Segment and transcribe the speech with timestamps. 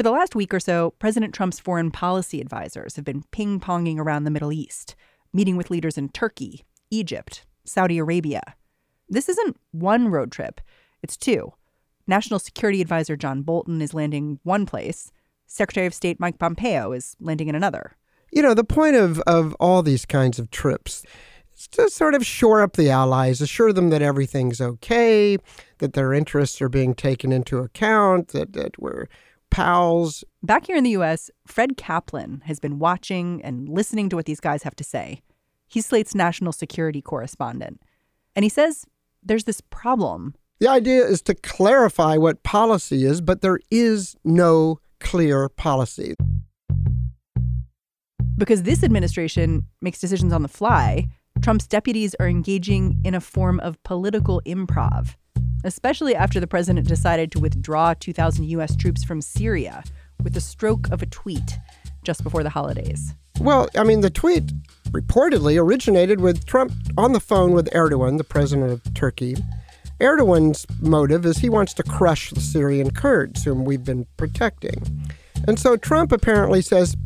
[0.00, 3.98] For the last week or so, President Trump's foreign policy advisors have been ping ponging
[3.98, 4.96] around the Middle East,
[5.30, 8.40] meeting with leaders in Turkey, Egypt, Saudi Arabia.
[9.10, 10.62] This isn't one road trip,
[11.02, 11.52] it's two.
[12.06, 15.12] National Security Advisor John Bolton is landing one place,
[15.46, 17.94] Secretary of State Mike Pompeo is landing in another.
[18.32, 21.04] You know, the point of, of all these kinds of trips
[21.54, 25.36] is to sort of shore up the allies, assure them that everything's okay,
[25.76, 29.06] that their interests are being taken into account, that, that we're
[29.50, 30.24] pals.
[30.42, 34.40] Back here in the U.S., Fred Kaplan has been watching and listening to what these
[34.40, 35.22] guys have to say.
[35.68, 37.80] He's Slate's national security correspondent.
[38.34, 38.86] And he says
[39.22, 40.34] there's this problem.
[40.58, 46.14] The idea is to clarify what policy is, but there is no clear policy.
[48.36, 51.08] Because this administration makes decisions on the fly,
[51.42, 55.14] Trump's deputies are engaging in a form of political improv,
[55.64, 58.76] especially after the president decided to withdraw 2,000 U.S.
[58.76, 59.82] troops from Syria
[60.22, 61.58] with the stroke of a tweet
[62.04, 63.14] just before the holidays.
[63.40, 64.52] Well, I mean, the tweet
[64.90, 69.36] reportedly originated with Trump on the phone with Erdogan, the president of Turkey.
[70.00, 74.82] Erdogan's motive is he wants to crush the Syrian Kurds, whom we've been protecting.
[75.46, 76.96] And so Trump apparently says,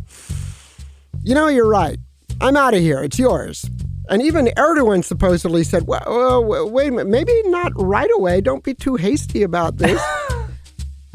[1.22, 1.98] You know, you're right.
[2.41, 3.02] I'm out of here.
[3.02, 3.69] It's yours.
[4.08, 8.41] And even Erdogan supposedly said, well, well, wait a minute, maybe not right away.
[8.41, 10.02] Don't be too hasty about this.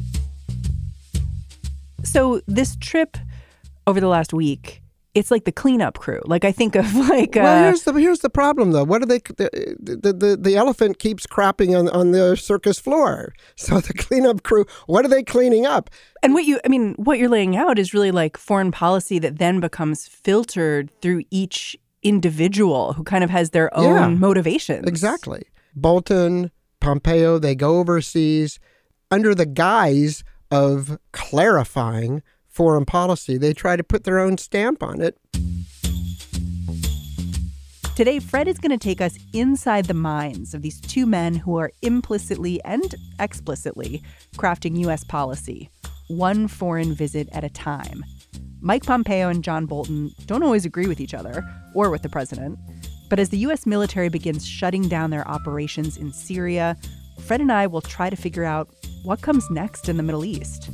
[2.04, 3.18] so, this trip
[3.86, 4.82] over the last week,
[5.16, 6.22] it's like the cleanup crew.
[6.26, 7.36] Like I think of like.
[7.36, 8.84] Uh, well, here's the here's the problem though.
[8.84, 9.20] What are they?
[9.20, 13.34] The the, the, the elephant keeps crapping on on the circus floor.
[13.56, 15.90] So the cleanup crew, what are they cleaning up?
[16.24, 19.38] And what you, I mean, what you're laying out is really like foreign policy that
[19.38, 24.88] then becomes filtered through each individual who kind of has their own yeah, motivations.
[24.88, 25.44] Exactly.
[25.76, 28.60] Bolton, Pompeo, they go overseas
[29.12, 33.38] under the guise of clarifying foreign policy.
[33.38, 35.18] They try to put their own stamp on it.
[37.96, 41.58] Today, Fred is going to take us inside the minds of these two men who
[41.58, 44.02] are implicitly and explicitly
[44.38, 45.04] crafting U.S.
[45.04, 45.70] policy,
[46.08, 48.06] one foreign visit at a time.
[48.62, 51.44] Mike Pompeo and John Bolton don't always agree with each other
[51.74, 52.60] or with the president.
[53.10, 53.66] But as the U.S.
[53.66, 56.78] military begins shutting down their operations in Syria,
[57.26, 58.70] Fred and I will try to figure out
[59.04, 60.70] what comes next in the Middle East.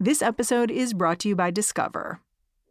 [0.00, 2.20] This episode is brought to you by Discover.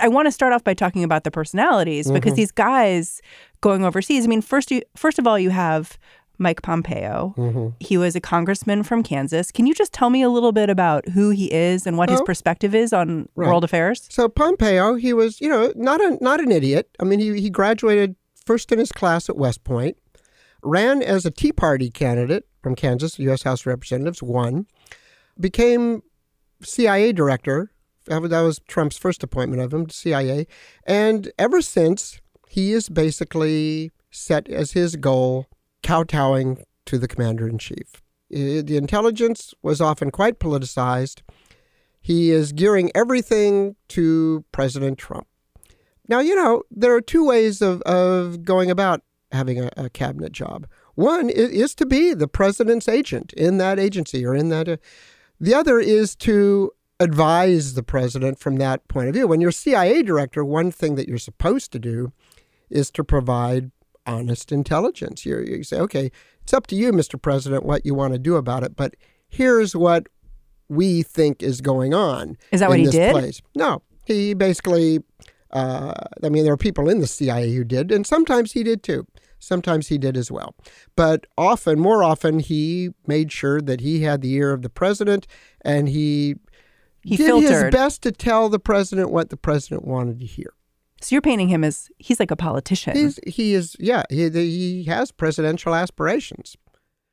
[0.00, 2.14] I want to start off by talking about the personalities mm-hmm.
[2.14, 3.20] because these guys
[3.60, 4.24] going overseas.
[4.24, 5.98] I mean, first you first of all, you have
[6.38, 7.34] Mike Pompeo.
[7.36, 7.68] Mm-hmm.
[7.80, 9.50] He was a congressman from Kansas.
[9.50, 12.12] Can you just tell me a little bit about who he is and what oh,
[12.12, 13.48] his perspective is on right.
[13.48, 14.06] world affairs?
[14.10, 16.88] So Pompeo, he was, you know, not a not an idiot.
[17.00, 18.16] I mean, he he graduated
[18.46, 19.96] first in his class at West Point,
[20.62, 23.42] ran as a Tea Party candidate from Kansas, U.S.
[23.42, 24.66] House of Representatives, won,
[25.38, 26.02] became
[26.62, 27.72] CIA director.
[28.08, 30.46] That was Trump's first appointment of him to CIA.
[30.86, 35.46] And ever since, he is basically set as his goal
[35.82, 38.02] kowtowing to the commander in chief.
[38.30, 41.22] The intelligence was often quite politicized.
[42.00, 45.26] He is gearing everything to President Trump.
[46.08, 49.02] Now, you know, there are two ways of, of going about
[49.32, 50.66] having a, a cabinet job.
[50.94, 54.68] One is, to be the president's agent in that agency or in that.
[54.68, 54.76] Uh,
[55.38, 59.26] the other is to advise the president from that point of view.
[59.26, 62.12] When you're CIA director, one thing that you're supposed to do
[62.70, 63.70] is to provide
[64.06, 65.24] honest intelligence.
[65.24, 66.10] you you say, okay,
[66.42, 67.20] it's up to you, Mr.
[67.20, 68.94] President, what you want to do about it, but
[69.28, 70.08] here's what
[70.68, 72.36] we think is going on.
[72.50, 73.12] Is that what he did?
[73.12, 73.42] Place.
[73.54, 75.00] No, He basically,
[75.50, 75.92] uh,
[76.22, 79.06] I mean, there are people in the CIA who did, and sometimes he did too.
[79.38, 80.54] Sometimes he did as well.
[80.96, 85.26] But often, more often, he made sure that he had the ear of the president
[85.60, 86.34] and he,
[87.02, 87.50] He did filtered.
[87.50, 90.52] his best to tell the president what the president wanted to hear.
[91.00, 92.96] So you're painting him as he's like a politician.
[92.96, 96.56] He's, he is, yeah, he, he has presidential aspirations.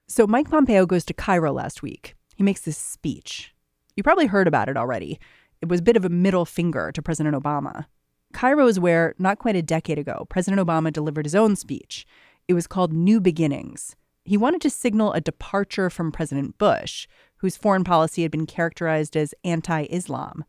[0.07, 2.15] So Mike Pompeo goes to Cairo last week.
[2.35, 3.53] He makes this speech.
[3.95, 5.19] You probably heard about it already.
[5.61, 7.85] It was a bit of a middle finger to President Obama.
[8.33, 12.05] Cairo is where, not quite a decade ago, President Obama delivered his own speech.
[12.47, 13.95] It was called New Beginnings.
[14.25, 17.07] He wanted to signal a departure from President Bush,
[17.45, 20.43] whose foreign policy had been characterized as anti Islam.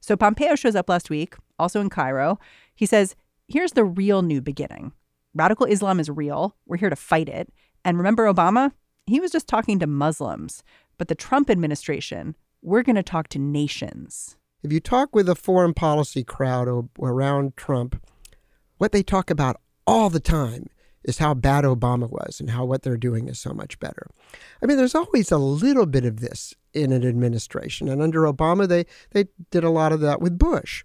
[0.00, 2.38] So Pompeo shows up last week, also in Cairo.
[2.74, 3.14] He says,
[3.48, 4.92] Here's the real new beginning.
[5.34, 6.56] Radical Islam is real.
[6.64, 7.52] We're here to fight it.
[7.84, 8.72] And remember Obama?
[9.06, 10.62] He was just talking to Muslims.
[10.96, 14.38] But the Trump administration, we're going to talk to nations.
[14.62, 16.66] If you talk with a foreign policy crowd
[16.98, 18.02] around Trump,
[18.78, 20.68] what they talk about all the time
[21.04, 24.06] is how bad Obama was and how what they're doing is so much better.
[24.62, 27.88] I mean, there's always a little bit of this in an administration.
[27.88, 30.84] And under Obama, they, they did a lot of that with Bush.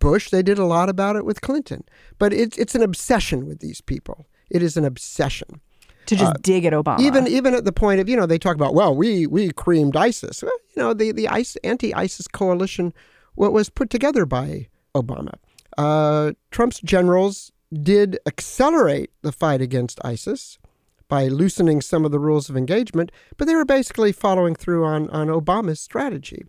[0.00, 1.84] Bush, they did a lot about it with Clinton.
[2.18, 4.26] But it's, it's an obsession with these people.
[4.50, 5.60] It is an obsession.
[6.06, 6.98] To just dig at Obama.
[7.00, 9.96] Even even at the point of you know they talk about well we we creamed
[9.96, 12.92] ISIS well, you know the the ISIS, anti-ISIS coalition
[13.36, 14.66] what was put together by
[14.96, 15.34] Obama
[15.78, 20.58] uh, Trump's generals did accelerate the fight against ISIS
[21.08, 25.08] by loosening some of the rules of engagement but they were basically following through on
[25.10, 26.44] on Obama's strategy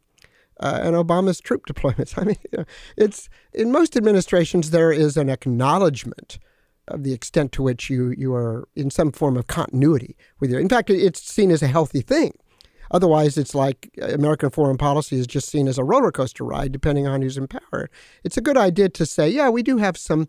[0.59, 2.65] uh, and Obama's troop deployments I mean you know,
[2.97, 6.39] it's in most administrations there is an acknowledgement
[6.87, 10.59] of the extent to which you you are in some form of continuity with your.
[10.59, 12.33] In fact, it's seen as a healthy thing.
[12.91, 17.07] Otherwise, it's like American foreign policy is just seen as a roller coaster ride, depending
[17.07, 17.89] on who's in power.
[18.23, 20.27] It's a good idea to say, yeah, we do have some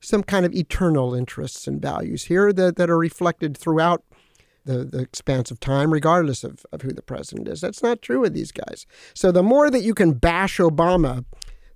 [0.00, 4.04] some kind of eternal interests and values here that, that are reflected throughout
[4.64, 7.60] the, the expanse of time, regardless of, of who the president is.
[7.60, 8.86] That's not true with these guys.
[9.14, 11.24] So the more that you can bash Obama,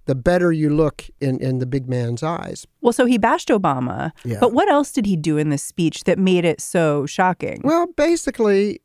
[0.06, 2.66] the better you look in, in the big man's eyes.
[2.80, 4.10] well, so he bashed Obama.
[4.24, 4.38] Yeah.
[4.40, 7.60] But what else did he do in this speech that made it so shocking?
[7.62, 8.80] Well, basically,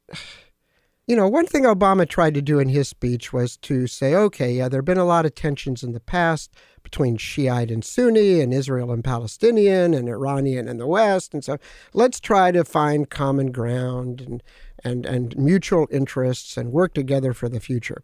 [1.08, 4.52] you know, one thing Obama tried to do in his speech was to say, okay,
[4.52, 6.54] yeah, there have been a lot of tensions in the past
[6.96, 11.34] between Shiite and Sunni and Israel and Palestinian and Iranian and the West.
[11.34, 11.58] And so
[11.92, 14.42] let's try to find common ground and,
[14.82, 18.02] and, and mutual interests and work together for the future.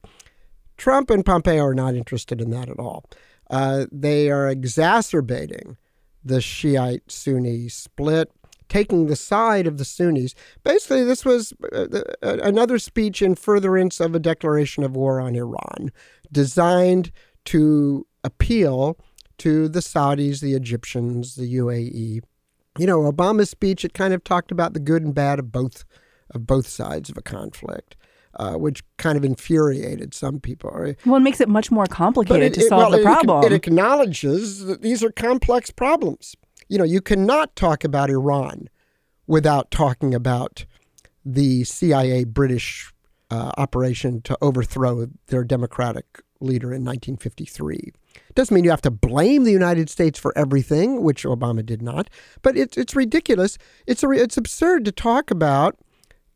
[0.76, 3.06] Trump and Pompeo are not interested in that at all.
[3.50, 5.78] Uh, they are exacerbating
[6.22, 8.30] the Shiite Sunni split,
[8.68, 10.36] taking the side of the Sunnis.
[10.66, 11.86] Basically, this was uh,
[12.22, 15.94] uh, another speech in furtherance of a declaration of war on Iran,
[16.30, 17.14] designed
[17.46, 18.98] to appeal
[19.40, 22.22] to the Saudis, the Egyptians, the UAE.
[22.78, 25.84] You know, Obama's speech it kind of talked about the good and bad of both
[26.34, 27.96] of both sides of a conflict.
[28.40, 30.72] Uh, which kind of infuriated some people.
[31.06, 33.44] well, it makes it much more complicated it- to it- solve well, the it- problem.
[33.44, 36.38] It, acknowledges that these are complex problems.
[36.70, 38.70] You know, you cannot talk about Iran
[39.28, 40.66] without talking about
[41.26, 42.94] the CIA British
[43.30, 47.92] uh, operation to overthrow their democratic leader in 1953.
[48.36, 52.10] Doesn't mean you have to blame the United States for everything, which Obama did not.
[52.42, 53.58] But it's it's ridiculous.
[53.88, 55.78] It's a, it's absurd to talk about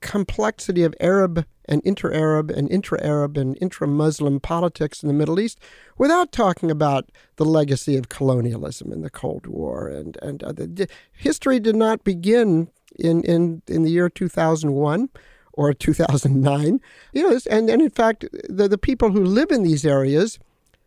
[0.01, 5.60] complexity of Arab and inter-Arab and intra-Arab and intra-Muslim politics in the Middle East
[5.98, 11.60] without talking about the legacy of colonialism in the Cold War and and the, history
[11.60, 15.10] did not begin in in in the year 2001
[15.53, 16.79] or 2009
[17.13, 20.38] you know and and in fact the the people who live in these areas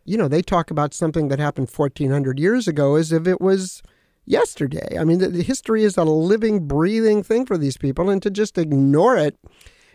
[0.09, 3.83] you know they talk about something that happened 1400 years ago as if it was
[4.25, 4.97] yesterday.
[4.99, 8.31] I mean, the, the history is a living, breathing thing for these people, and to
[8.31, 9.37] just ignore it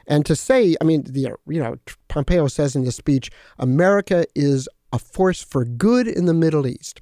[0.06, 1.76] and to say, I mean, the you know,
[2.08, 7.00] Pompeo says in his speech, America is a force for good in the Middle East.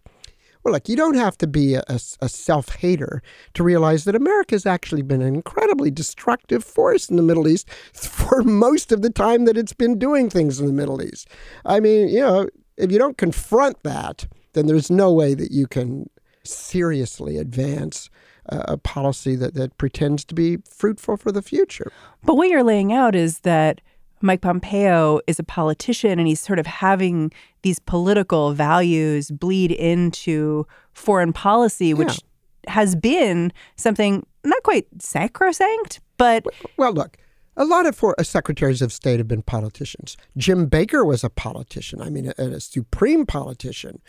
[0.65, 3.21] Well, look, you don't have to be a, a self hater
[3.55, 7.69] to realize that America has actually been an incredibly destructive force in the Middle East
[7.93, 11.29] for most of the time that it's been doing things in the Middle East.
[11.67, 15.67] I mean, you know, if you don't confront that, then there's no way that you
[15.67, 16.09] can
[16.45, 18.11] seriously advance
[18.47, 21.93] a, policy that, that pretends to be fruitful for the future.
[22.25, 23.81] But what you're laying out is that
[24.21, 30.67] Mike Pompeo is a politician and he's sort of having these political values bleed into
[30.93, 32.21] foreign policy, which
[32.69, 36.45] has been something not quite sacrosanct, but
[36.77, 37.19] Well, look,
[37.57, 40.17] a lot of for, uh, secretaries of state have been politicians.
[40.37, 42.01] Jim Baker was a politician.
[42.01, 44.01] I mean, a, a supreme politician.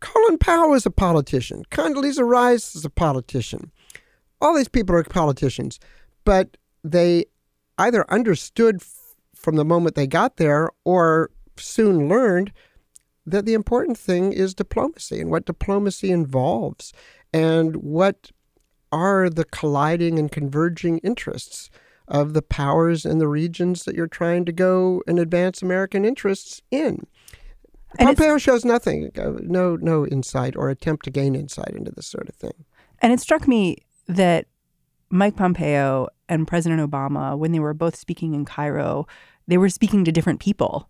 [0.00, 1.64] Colin Powell is a politician.
[1.70, 3.72] Condoleezza Rice is a politician.
[4.40, 5.80] All these people are politicians,
[6.24, 7.24] but they
[7.78, 12.52] either understood f- from the moment they got there or soon learned
[13.26, 16.92] that the important thing is diplomacy and what diplomacy involves
[17.32, 18.30] and what
[18.92, 21.70] are the colliding and converging interests
[22.08, 26.60] of the powers and the regions that you're trying to go and advance American interests
[26.70, 27.06] in.
[27.98, 32.06] And Pompeo shows nothing, uh, no, no insight or attempt to gain insight into this
[32.06, 32.64] sort of thing.
[33.00, 34.46] And it struck me that
[35.10, 39.06] Mike Pompeo and President Obama, when they were both speaking in Cairo,
[39.46, 40.88] they were speaking to different people.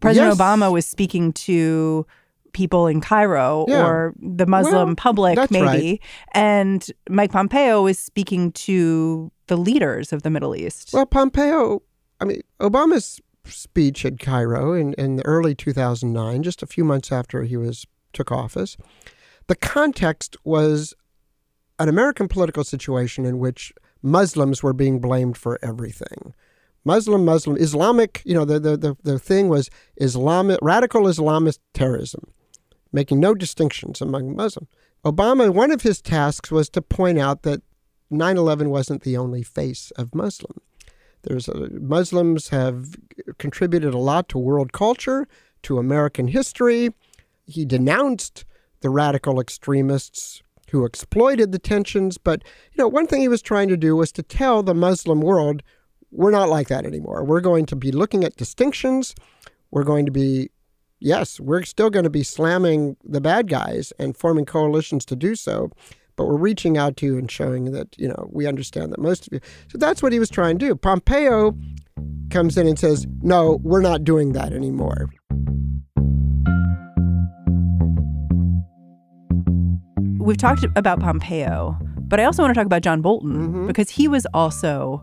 [0.00, 0.38] President Yes.
[0.38, 2.06] Obama was speaking to
[2.52, 3.86] people in Cairo Yeah.
[3.86, 5.64] or the Muslim Well, public, maybe.
[5.64, 6.00] right.
[6.34, 10.94] And Mike Pompeo was speaking to the leaders of the Middle East.
[10.94, 11.82] Well, Pompeo,
[12.18, 17.42] I mean, Obama's speech at Cairo in, in early 2009, just a few months after
[17.42, 18.78] he was took office,
[19.48, 20.94] the context was
[21.78, 26.32] an American political situation in which Muslims were being blamed for everything.
[26.86, 29.68] Muslim, Muslim, Islamic, you know, the, the, the, the thing was
[29.98, 32.32] Islamic, radical Islamist terrorism,
[32.90, 34.70] making no distinctions among Muslims.
[35.04, 37.60] Obama, one of his tasks was to point out that
[38.12, 40.60] 9 11 wasn't the only face of Muslim.
[41.22, 42.96] There's Muslims have
[43.38, 45.28] contributed a lot to world culture,
[45.62, 46.90] to American history.
[47.46, 48.44] He denounced
[48.80, 52.18] the radical extremists who exploited the tensions.
[52.18, 52.42] But
[52.72, 55.62] you know, one thing he was trying to do was to tell the Muslim world,
[56.10, 57.24] we're not like that anymore.
[57.24, 59.14] We're going to be looking at distinctions.
[59.70, 60.50] We're going to be,
[60.98, 65.34] yes, we're still going to be slamming the bad guys and forming coalitions to do
[65.34, 65.70] so.
[66.22, 69.26] But we're reaching out to you and showing that, you know, we understand that most
[69.26, 69.40] of you.
[69.66, 70.76] So that's what he was trying to do.
[70.76, 71.52] Pompeo
[72.30, 75.10] comes in and says, no, we're not doing that anymore.
[80.20, 83.66] We've talked about Pompeo, but I also want to talk about John Bolton Mhm.
[83.66, 85.02] because he was also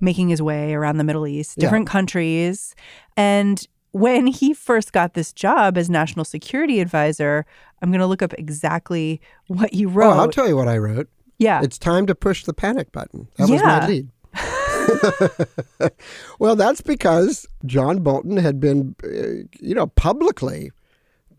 [0.00, 1.60] making his way around the Middle East, Yeah.
[1.66, 2.74] different countries.
[3.16, 7.46] And when he first got this job as national security advisor,
[7.82, 10.16] I'm going to look up exactly what you wrote.
[10.16, 10.20] Oh.
[10.20, 11.08] I'll tell you what I wrote.
[11.38, 11.62] yeah.
[11.62, 13.28] It's time to push the panic button.
[13.36, 14.08] That was my lead.
[16.38, 20.70] well, that's because John Bolton had been, uh, you know, publicly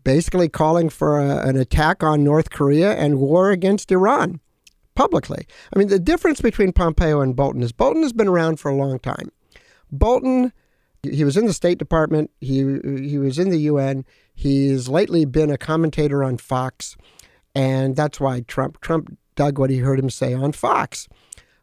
[0.04, 4.40] basically calling for a, an attack on North Korea and war against Iran.
[4.94, 5.46] Publicly.
[5.74, 8.74] I mean, the difference between Pompeo and Bolton is Bolton has been around for a
[8.74, 9.32] long time.
[9.90, 10.52] Bolton,
[11.02, 14.04] he was in the State Department, he, he was in the UN,
[14.34, 16.96] he's lately been a commentator on Fox,
[17.54, 21.08] and that's why Trump, Trump dug what he heard him say on Fox.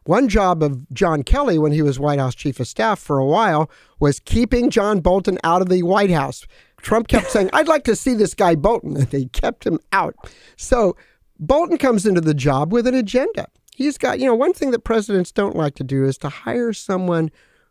[0.04, 3.24] One job of John Kelly when he was White House chief of staff for a
[3.24, 6.46] while was keeping John Bolton out of the White House.
[6.78, 10.16] Trump kept saying, I'd like to see this guy Bolton, and they kept him out.
[10.56, 10.96] So
[11.38, 13.48] Bolton comes into the job with an agenda.
[13.74, 16.72] He's got, you know, one thing that presidents don't like to do is to hire
[16.72, 17.30] someone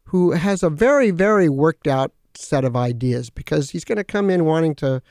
[0.10, 4.30] who has a very, very worked out set of ideas because he's going to come
[4.30, 5.02] in wanting to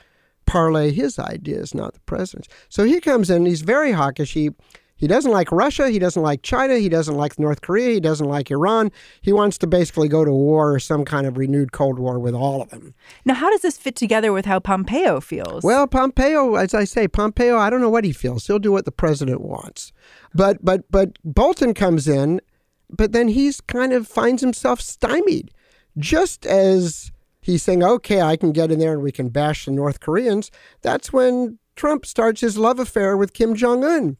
[0.45, 2.49] parlay his ideas, not the president's.
[2.69, 4.33] So he comes in, he's very hawkish.
[4.33, 4.51] He
[4.97, 8.27] he doesn't like Russia, he doesn't like China, he doesn't like North Korea, he doesn't
[8.27, 8.91] like Iran.
[9.21, 12.35] He wants to basically go to war or some kind of renewed Cold War with
[12.35, 12.93] all of them.
[13.23, 15.63] now, how does this fit together with how Pompeo feels?
[15.63, 18.45] Well, Pompeo, as I say, Pompeo, I don't know what he feels.
[18.45, 19.93] He'll do what the president wants.
[20.33, 22.41] But but but Bolton comes in,
[22.89, 25.51] but then he's kind of finds himself stymied.
[25.97, 29.71] Just as he's saying, okay, I can get in there and we can bash the
[29.71, 34.17] North Koreans, that's when Trump starts his love affair with Kim Jong un,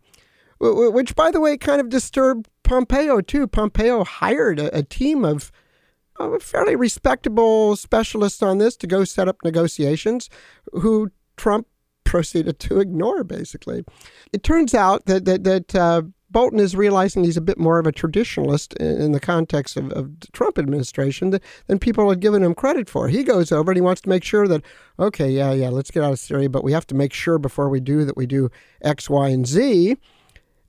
[0.59, 3.47] which, by the way, kind of disturbed Pompeo, too.
[3.47, 5.51] Pompeo hired a, a team of
[6.19, 10.29] uh, fairly respectable specialists on this to go set up negotiations
[10.73, 11.67] who Trump
[12.03, 13.83] proceeded to ignore, basically.
[14.33, 17.87] It turns out that, that, that uh, Bolton is realizing he's a bit more of
[17.87, 22.43] a traditionalist in, the context of, of the Trump administration than, than people had given
[22.43, 23.07] him credit for.
[23.07, 24.61] He goes over and he wants to make sure that,
[24.99, 27.69] okay, yeah, yeah, let's get out of Syria, but we have to make sure before
[27.69, 28.49] we do that we do
[28.81, 29.97] X, Y, and Z.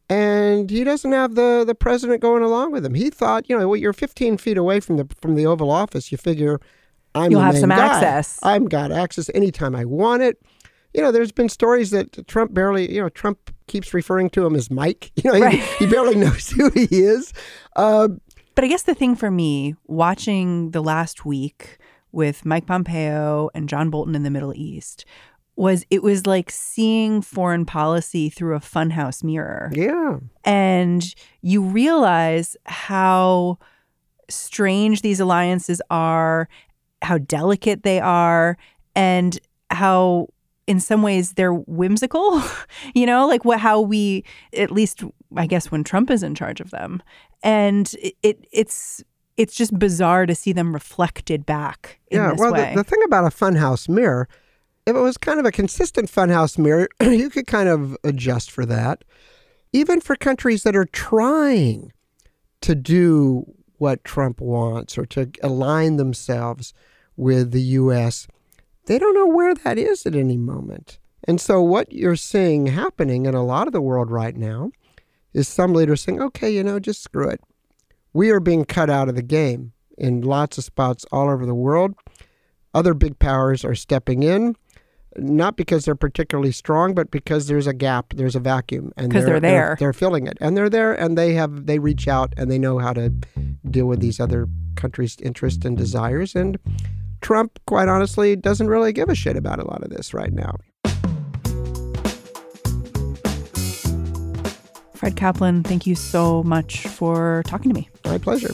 [0.09, 2.95] And he doesn't have the, the president going along with him.
[2.95, 6.11] He thought, you know, well, you're 15 feet away from the from the Oval Office.
[6.11, 6.61] You figure
[7.15, 7.79] I'm You'll have some guy.
[7.79, 8.39] access.
[8.43, 10.41] I've got access anytime I want it.
[10.95, 14.55] You know, there's been stories that Trump barely, you know, Trump keeps referring to him
[14.57, 15.13] as Mike.
[15.23, 17.33] You know, he- he, barely knows who he is.
[17.77, 18.09] Uh,
[18.57, 21.79] But I guess the thing for me, watching the last week
[22.13, 25.05] with Mike Pompeo and John Bolton in the Middle East,
[25.57, 29.71] was it was like seeing foreign policy through a funhouse mirror.
[29.73, 30.17] yeah.
[30.45, 33.59] And you realize how
[34.29, 36.49] strange these alliances are,
[37.03, 38.57] how delicate they are,
[38.97, 39.39] and
[39.71, 40.29] how
[40.71, 42.41] in some ways they're whimsical,
[42.95, 44.25] you know, like what how we
[44.57, 45.03] at least
[45.35, 47.03] I guess when Trump is in charge of them.
[47.43, 49.03] And it, it it's
[49.37, 52.71] it's just bizarre to see them reflected back in yeah, this well, way.
[52.73, 54.29] The, the thing about a funhouse mirror,
[54.87, 58.65] if it was kind of a consistent funhouse mirror, you could kind of adjust for
[58.67, 59.03] that.
[59.73, 61.93] Even for countries that are trying
[62.61, 63.45] to do
[63.79, 66.75] what Trump wants or to align themselves
[67.17, 68.29] with the U.S.,
[68.91, 70.99] they don't know where that is at any moment.
[71.23, 74.73] And so, what you're seeing happening in a lot of the world right now
[75.33, 77.41] is some leaders saying, okay, you know, just screw it.
[78.13, 81.55] We are being cut out of the game in lots of spots all over the
[81.55, 81.95] world.
[82.75, 84.57] Other big powers are stepping in,
[85.17, 89.25] not because they're particularly strong, but because there's a gap, there's a vacuum, and 'Cause
[89.25, 89.77] they're there.
[89.79, 92.59] They're, they're filling it, and they're there, and they have they reach out and they
[92.59, 93.11] know how to
[93.71, 96.35] deal with these other countries' interests and desires.
[96.35, 96.59] And
[97.21, 100.57] Trump, quite honestly, doesn't really give a shit about a lot of this right now.
[104.95, 107.89] Fred Kaplan, thank you so much for talking to me.
[108.05, 108.53] My pleasure.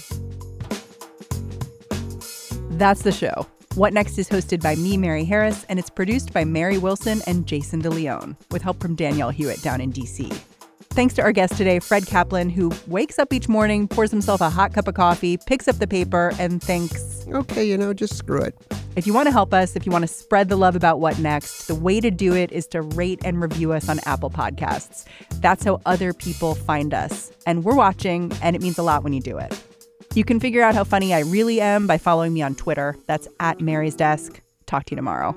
[2.70, 3.46] That's the show.
[3.74, 7.46] What Next is hosted by me, Mary Harris, and it's produced by Mary Wilson and
[7.46, 10.34] Jayson De Leon, with help from Danielle Hewitt down in DC.
[10.96, 14.48] Thanks to our guest today, Fred Kaplan, who wakes up each morning, pours himself a
[14.48, 18.40] hot cup of coffee, picks up the paper, and thinks, Okay, you know, just screw
[18.40, 18.54] it.
[18.96, 21.18] if you want to help us, if you want to spread the love about what
[21.18, 25.04] next, the way to do it is to rate and review us on Apple Podcasts.
[25.42, 27.30] That's how other people find us.
[27.44, 29.54] And we're watching, and it means a lot when you do it.
[30.14, 32.96] You can figure out how funny I really am by following me on Twitter.
[33.06, 34.40] That's at Mary's Desk.
[34.64, 35.36] Talk to you tomorrow.